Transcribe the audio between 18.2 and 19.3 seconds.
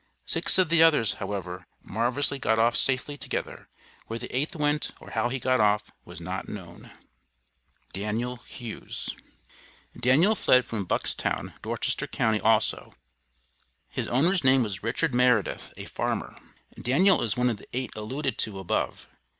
to above.